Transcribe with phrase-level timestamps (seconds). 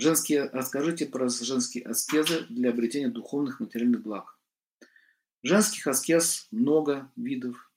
[0.00, 4.38] Женские, расскажите про женские аскезы для обретения духовных материальных благ.
[5.42, 7.70] Женских аскез много видов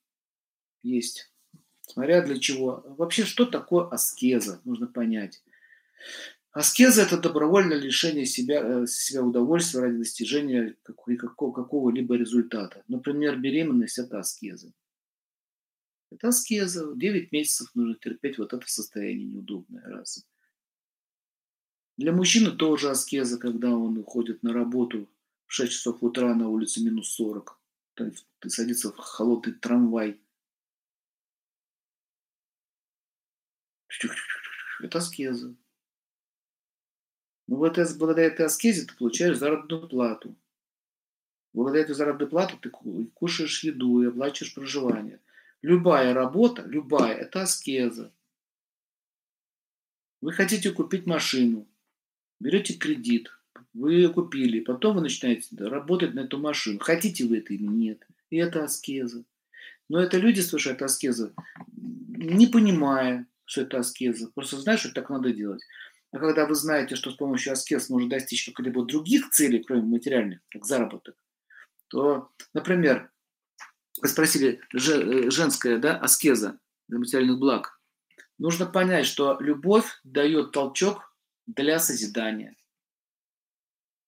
[0.83, 1.33] есть.
[1.81, 2.81] Смотря для чего.
[2.97, 5.43] Вообще, что такое аскеза, нужно понять.
[6.51, 12.85] Аскеза– это добровольное лишение себя, э, себя удовольствия ради достижения какого-либо результата.
[12.87, 14.71] Например, беременность– это аскеза.
[16.09, 16.93] Это аскеза.
[16.95, 19.83] 9 месяцев нужно терпеть вот это состояние неудобное.
[19.83, 20.25] Раз.
[21.97, 25.07] Для мужчины тоже аскеза, когда он уходит на работу
[25.45, 27.59] в 6 часов утра на улице минус 40.
[27.93, 30.19] Ты садится в холодный трамвай.
[34.81, 35.55] Это аскеза.
[37.47, 40.35] Но вот благодаря этой аскезе ты получаешь заработную плату.
[41.53, 45.21] Благодаря этой заработной плате ты кушаешь еду и оплачиваешь проживание.
[45.61, 48.11] Любая работа, любая, это аскеза.
[50.19, 51.67] Вы хотите купить машину,
[52.43, 53.31] берете кредит,
[53.73, 56.79] вы ее купили, потом вы начинаете работать на эту машину.
[56.79, 58.05] Хотите вы это или нет.
[58.29, 59.23] И это аскеза.
[59.89, 61.33] Но это люди совершают аскезы,
[61.67, 64.29] не понимая, что это аскеза.
[64.33, 65.61] Просто знаешь, что так надо делать.
[66.11, 70.39] А когда вы знаете, что с помощью аскез можно достичь каких-либо других целей, кроме материальных,
[70.49, 71.15] как заработок,
[71.87, 73.11] то, например,
[74.01, 77.79] вы спросили, э, женская да, аскеза для материальных благ.
[78.37, 81.12] Нужно понять, что любовь дает толчок
[81.47, 82.55] для созидания.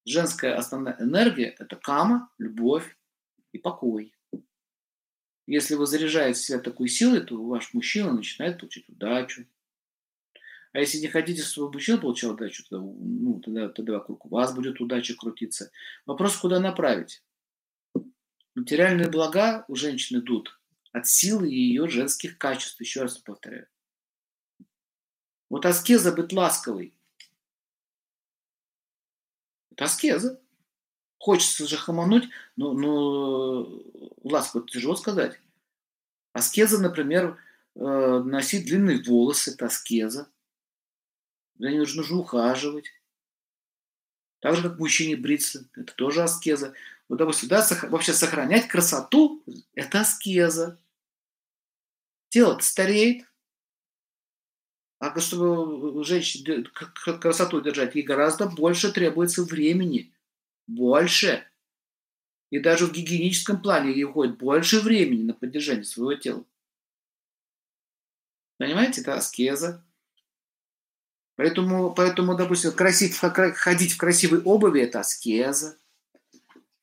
[0.06, 2.98] Женская основная энергия– это кама, любовь
[3.52, 4.14] и покой.
[5.48, 9.46] Если вы заряжаете себя такой силой, то ваш мужчина начинает получать удачу,
[10.76, 14.82] а если не хотите, чтобы мужчина получал удачу, тогда, ну, тогда, тогда вокруг вас будет
[14.82, 15.72] удача крутиться.
[16.06, 17.24] Вопрос, куда направить?
[18.56, 20.60] Материальные блага у женщины идут
[20.92, 23.68] от силы ее женских качеств, еще раз повторяю.
[25.50, 26.95] Вот аскеза быть ласковой.
[29.76, 30.40] Это аскеза.
[31.18, 33.84] Хочется же хамануть, но, но
[34.24, 35.40] ласково тяжело сказать.
[36.32, 37.38] Аскеза, например,
[37.76, 40.30] э, носить длинные волосы, это аскеза.
[41.58, 42.90] За ней нужно же ухаживать.
[44.40, 45.68] Так же, как мужчине бриться.
[45.76, 46.74] Это тоже аскеза.
[47.10, 49.44] Вот, допустим, да, вообще сохранять красоту–
[49.74, 50.80] это аскеза.
[52.30, 53.26] Тело стареет.
[55.00, 56.66] А чтобы женщине
[57.20, 60.14] красоту держать, ей гораздо больше требуется времени.
[60.68, 61.46] Больше.
[62.50, 66.46] И даже в гигиеническом плане ей уходит больше времени на поддержание своего тела.
[68.58, 69.84] Понимаете, это аскеза.
[71.36, 75.78] Поэтому, поэтому допустим, красить, ходить в красивой обуви– это аскеза.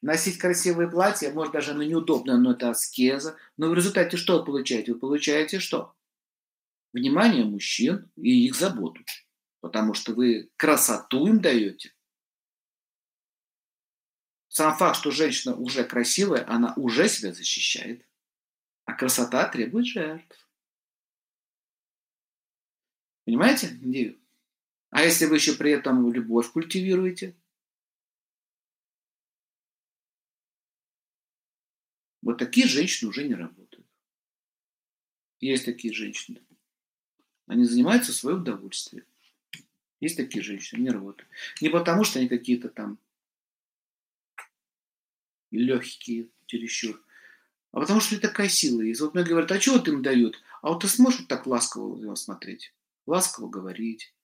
[0.02, 3.36] Носить красивые платья, может, даже оно неудобно, но это аскеза.
[3.56, 4.92] Но в результате что вы получаете?
[4.92, 5.94] Вы получаете что?
[6.92, 9.02] Внимание мужчин и их заботу.
[9.60, 11.94] Потому что вы красоту им даете.
[14.48, 18.06] Сам факт, что женщина уже красивая, она уже себя защищает.
[18.84, 20.48] А красота требует жертв.
[23.24, 24.20] Понимаете идею?
[24.90, 27.34] А если вы еще при этом любовь культивируете?
[32.20, 33.86] Вот такие женщины уже не работают.
[35.40, 36.40] Есть такие женщины.
[37.46, 39.04] Они занимаются своим удовольствием.
[40.00, 41.30] Есть такие женщины, не работают.
[41.60, 42.98] Не потому, что они какие-то там
[45.50, 47.00] легкие, чересчур,
[47.72, 49.00] а потому что такая сила есть.
[49.00, 50.42] Вот мне говорят, а что вот им дают?
[50.60, 52.74] А вот ты сможешь так ласково его смотреть?
[53.06, 54.14] Ласково говорить,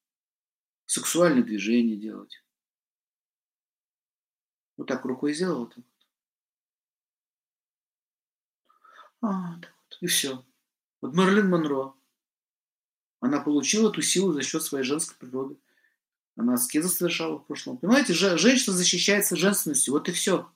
[0.87, 2.43] сексуальные движения делать.
[4.77, 5.77] Вот так рукой сделал, вот.
[9.21, 9.99] А, так вот.
[10.01, 10.45] И все.
[11.01, 11.98] Вот Мерлин Монро.
[13.21, 15.57] Она получила эту силу за счет своей женской природы.
[16.37, 17.79] Она аскеза совершала в прошлом.
[17.79, 19.93] Понимаете, женщина защищается женственностью.
[19.93, 20.49] Вот и все.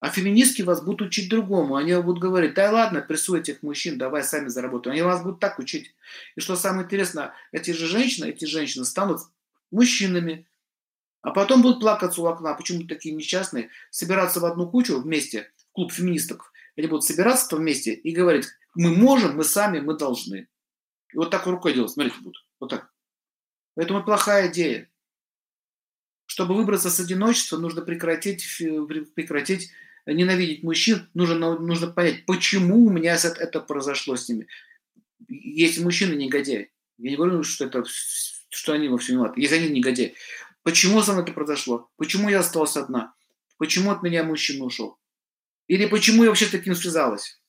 [0.00, 1.76] А феминистки вас будут учить другому.
[1.76, 4.92] Они будут говорить, да ладно, прессуй этих мужчин, давай сами заработаем.
[4.92, 5.94] Они вас будут так учить.
[6.36, 9.22] И что самое интересное, эти же женщины, эти женщины станут
[9.70, 10.46] мужчинами,
[11.22, 12.52] а потом будут плакаться у окна.
[12.52, 13.70] Почему такие несчастные?
[13.90, 16.52] Собираться в одну кучу вместе, в клуб феминисток.
[16.76, 20.48] Они будут собираться вместе и говорить, мы можем, мы сами, мы должны.
[21.12, 22.44] И вот так рукой делать, смотрите, будут.
[22.60, 22.90] Вот так.
[23.74, 24.90] Поэтому плохая идея.
[26.26, 28.44] Чтобы выбраться с одиночества, нужно прекратить,
[29.14, 29.70] прекратить
[30.06, 34.46] ненавидеть мужчин, нужно, нужно понять, почему у меня это произошло с ними.
[35.28, 36.70] Есть мужчины негодяи.
[36.98, 37.84] Я не говорю, что, это,
[38.48, 39.40] что они во всем виноваты.
[39.40, 40.14] Если они негодяи.
[40.62, 41.90] Почему со мной это произошло?
[41.96, 43.14] Почему я осталась одна?
[43.58, 44.98] Почему от меня мужчина ушел?
[45.66, 47.40] Или почему я вообще таким связалась?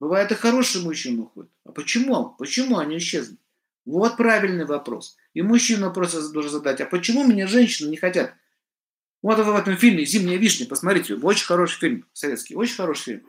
[0.00, 1.52] Бывает и хорошие мужчины уходят.
[1.64, 2.30] А почему?
[2.38, 3.36] Почему они исчезли?
[3.84, 5.16] Вот правильный вопрос.
[5.34, 8.34] И мужчина просто должен задать, а почему меня женщины не хотят?
[9.22, 13.26] Вот в этом фильме «Зимняя вишня», посмотрите, очень хороший фильм, советский, очень хороший фильм.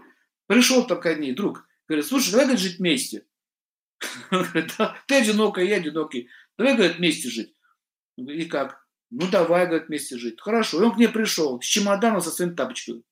[0.47, 3.25] Пришел только ней друг, говорит, слушай, давай жить вместе.
[4.29, 6.29] Ты одинокая, я одинокий.
[6.57, 7.53] Давай, говорит, вместе жить.
[8.15, 8.87] И как?
[9.09, 10.39] Ну, давай, говорит, вместе жить.
[10.39, 10.81] Хорошо.
[10.81, 13.03] И он к ней пришел с чемоданом со своими тапочками.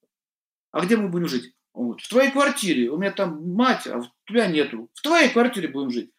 [0.72, 1.54] А где мы будем жить?
[1.74, 2.90] Говорит, в твоей квартире.
[2.90, 4.90] У меня там мать, а у тебя нету.
[4.94, 6.12] В твоей квартире будем жить.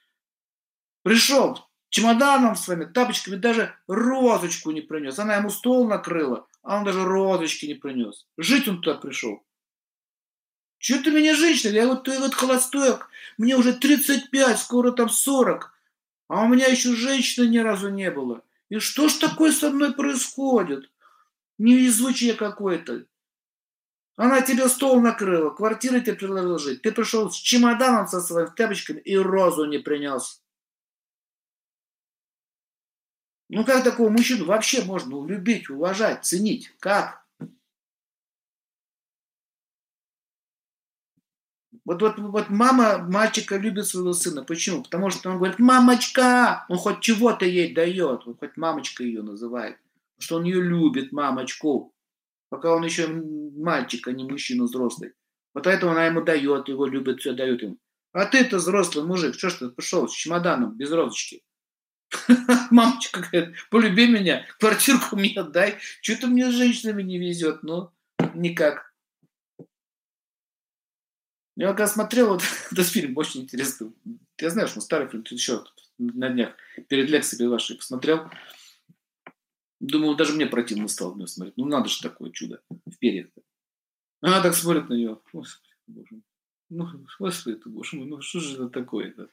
[1.02, 1.58] Пришел
[1.91, 5.19] чемоданом своими тапочками, даже розочку не принес.
[5.19, 8.26] Она ему стол накрыла, а он даже розочки не принес.
[8.38, 9.43] Жить он туда пришел.
[10.79, 11.73] Чего ты меня женщина?
[11.73, 12.97] Я вот, ты вот холостой,
[13.37, 15.73] мне уже 35, скоро там 40.
[16.29, 18.43] А у меня еще женщины ни разу не было.
[18.70, 20.88] И что ж такое со мной происходит?
[21.58, 23.05] Невезучее какое-то.
[24.20, 26.76] Она тебе стол накрыла, квартиру тебе предложила.
[26.76, 30.43] Ты пришел с чемоданом со своими тапочками и розу не принес.
[33.49, 36.70] Ну как такого мужчину вообще можно любить, уважать, ценить?
[36.81, 37.25] Как?
[41.87, 44.44] Вот, вот, вот мама мальчика любит своего сына.
[44.44, 44.82] Почему?
[44.82, 49.78] Потому что он говорит, мамочка, он хоть чего-то ей дает, он хоть мамочка ее называет.
[50.19, 51.94] Что он ее любит, мамочку.
[52.50, 55.14] Пока он еще мальчик, а не мужчина взрослый.
[55.55, 57.79] Вот поэтому она ему дает, его любит, все дает ему.
[58.12, 61.43] А ты-то взрослый мужик, что ж ты пошел с чемоданом без розочки?
[62.70, 65.79] Мамочка говорит, полюби меня, квартирку мне отдай.
[66.02, 67.91] Что-то мне с женщинами не везет, ну,
[68.35, 68.93] никак.
[71.56, 72.43] Я когда смотрел вот
[72.73, 73.93] этот фильм, очень интересный.
[74.41, 75.64] Я знаю, что старый фильм, тут еще
[75.99, 76.55] на днях
[76.88, 78.29] перед лекцией вашей посмотрел.
[79.80, 81.56] Думал, даже мне противно стало на смотреть.
[81.56, 83.40] Ну, надо же такое чудо в перьях-то.
[84.20, 85.18] Она так смотрит на нее.
[85.32, 86.22] Господи, боже мой.
[86.68, 86.86] Ну,
[87.18, 89.28] господи ты, боже мой, ну что же это такое-то?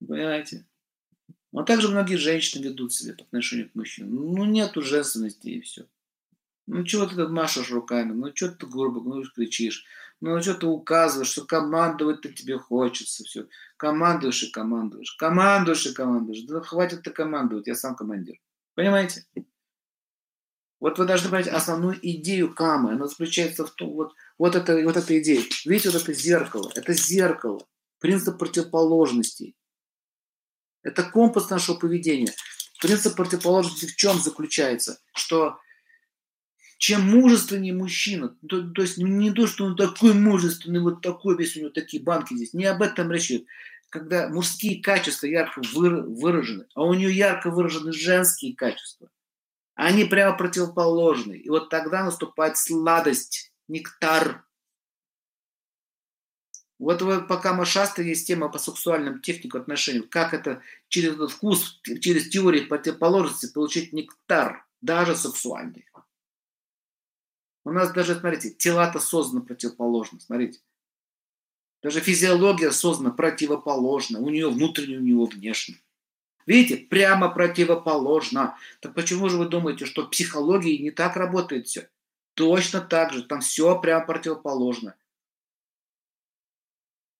[0.00, 0.66] Понимаете?
[1.52, 4.14] Но также многие женщины ведут себя по отношению к мужчинам.
[4.14, 5.86] Ну, нету женственности и все.
[6.66, 8.12] Ну, чего ты тут машешь руками?
[8.12, 9.84] Ну, что ты грубо ну, кричишь?
[10.20, 13.22] Ну, что ты указываешь, что командовать-то тебе хочется.
[13.24, 13.46] Все.
[13.76, 15.12] Командуешь и командуешь.
[15.12, 16.42] Командуешь и командуешь.
[16.42, 18.36] Да хватит ты командовать, я сам командир.
[18.76, 19.24] Понимаете?
[20.78, 22.92] Вот вы должны понять основную идею камы.
[22.92, 25.42] Она заключается в том, вот, вот, это, вот эта идея.
[25.64, 26.70] Видите, вот это зеркало.
[26.74, 27.66] Это зеркало.
[27.98, 29.56] Принцип противоположностей.
[30.82, 32.32] Это компас нашего поведения.
[32.80, 35.00] Принцип противоположности в чем заключается?
[35.14, 35.58] Что
[36.78, 41.56] чем мужественнее мужчина, то, то есть не то, что он такой мужественный, вот такой весь
[41.56, 43.46] у него такие банки здесь, не об этом речь идет.
[43.90, 49.08] Когда мужские качества ярко выражены, а у нее ярко выражены женские качества,
[49.74, 51.34] они прямо противоположны.
[51.34, 54.44] И вот тогда наступает сладость, нектар.
[56.78, 60.00] Вот, вот пока мы шастаем, есть тема по сексуальным техникам отношений.
[60.00, 65.86] Как это через этот вкус, через теорию противоположности получить нектар, даже сексуальный.
[67.64, 70.60] У нас даже, смотрите, тела-то созданы противоположно, смотрите.
[71.82, 74.18] Даже физиология создана противоположно.
[74.18, 75.80] У нее внутренне, у него внешне.
[76.46, 78.56] Видите, прямо противоположно.
[78.80, 81.90] Так почему же вы думаете, что в психологии не так работает все?
[82.34, 83.24] Точно так же.
[83.24, 84.94] Там все прямо противоположно.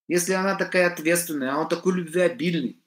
[0.08, 2.80] Если она такая ответственная, а он такой любвеобильный,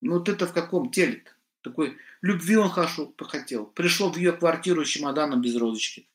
[0.00, 1.30] ну ты-то в каком теле-то?
[1.62, 3.66] Такой любви он хорошо хотел.
[3.66, 6.08] Пришел в ее квартиру с чемоданом без розочки.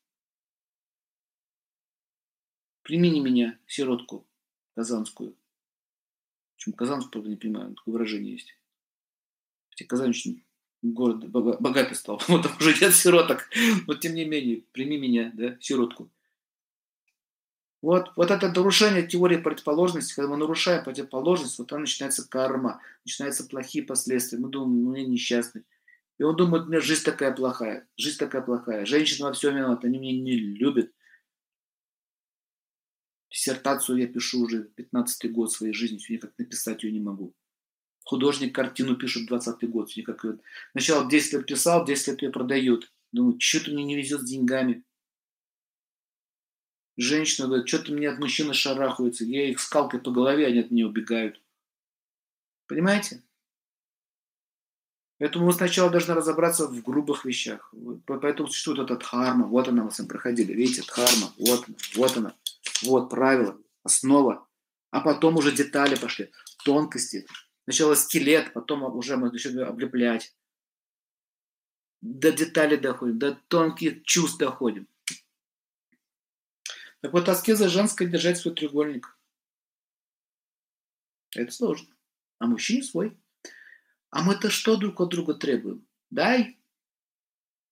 [2.85, 4.27] Примини меня, сиротку
[4.75, 5.35] казанскую.
[6.55, 8.55] Почему казанскую, правда, не понимаю, такое выражение есть.
[9.71, 10.43] Хотя Казань очень
[10.83, 12.21] город богатый стал.
[12.27, 13.49] Вот там уже нет сироток.
[13.87, 16.11] Но тем не менее, прими меня, да, сиротку.
[17.81, 23.45] Вот, вот это нарушение теории противоположности, когда мы нарушаем противоположность, вот там начинается карма, начинаются
[23.45, 24.37] плохие последствия.
[24.37, 25.63] Мы думаем, ну я несчастный.
[26.19, 29.87] И он думает, у меня жизнь такая плохая, жизнь такая плохая, женщина во всем виновата,
[29.87, 30.91] они меня не любят.
[33.35, 37.35] Диссертацию я пишу уже 15-й год своей жизни, все никак написать ее не могу.
[38.05, 40.39] Художник картину пишет 20-й год, все никак ее...
[40.71, 42.93] Сначала 10 лет писал, 10 лет ее продают.
[43.11, 44.85] Думаю, что-то мне не везет с деньгами.
[46.95, 49.25] Женщина говорит, что-то мне от мужчины шарахаются.
[49.25, 51.41] Я их скалкой по голове, они от меня убегают.
[52.67, 53.21] Понимаете?
[55.17, 57.73] Поэтому мы сначала должны разобраться в грубых вещах.
[58.05, 59.47] Поэтому существует эта дхарма.
[59.47, 60.53] Вот она, мы с вами проходили.
[60.53, 61.33] Видите, дхарма.
[61.37, 62.35] Вот вот она.
[62.83, 64.47] Вот правило, основа.
[64.91, 66.31] А потом уже детали пошли,
[66.63, 67.25] тонкости.
[67.63, 70.35] Сначала скелет, потом уже мы начнем облеплять.
[72.01, 74.87] До деталей доходим, до тонких чувств доходим.
[77.01, 79.17] Так вот, аскеза женская держать свой треугольник.
[81.35, 81.93] Это сложно.
[82.39, 83.17] А мужчине свой.
[84.11, 85.85] А мы-то что друг от друга требуем?
[86.09, 86.54] Дай,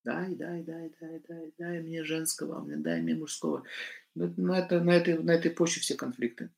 [0.03, 3.63] дай, дай, дай, дай, дай, дай мне женского, дай мне мужского.
[4.15, 6.49] На, это, на, этой, на этой почве все конфликты.